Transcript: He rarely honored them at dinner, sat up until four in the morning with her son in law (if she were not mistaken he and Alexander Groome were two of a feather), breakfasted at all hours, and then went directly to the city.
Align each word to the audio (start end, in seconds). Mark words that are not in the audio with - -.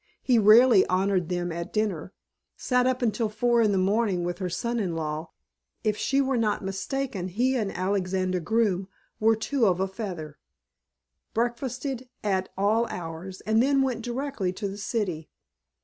He 0.23 0.39
rarely 0.39 0.83
honored 0.87 1.29
them 1.29 1.51
at 1.51 1.71
dinner, 1.71 2.11
sat 2.57 2.87
up 2.87 3.03
until 3.03 3.29
four 3.29 3.61
in 3.61 3.71
the 3.71 3.77
morning 3.77 4.23
with 4.23 4.39
her 4.39 4.49
son 4.49 4.79
in 4.79 4.95
law 4.95 5.29
(if 5.83 5.95
she 5.95 6.19
were 6.19 6.37
not 6.39 6.63
mistaken 6.63 7.27
he 7.27 7.55
and 7.55 7.71
Alexander 7.71 8.39
Groome 8.39 8.87
were 9.19 9.35
two 9.35 9.67
of 9.67 9.79
a 9.79 9.87
feather), 9.87 10.39
breakfasted 11.35 12.09
at 12.23 12.49
all 12.57 12.87
hours, 12.87 13.41
and 13.41 13.61
then 13.61 13.83
went 13.83 14.01
directly 14.01 14.51
to 14.53 14.67
the 14.67 14.77
city. 14.79 15.29